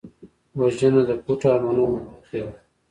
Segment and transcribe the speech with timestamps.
[0.59, 2.53] وژنه د پټو ارمانونو ماتې ده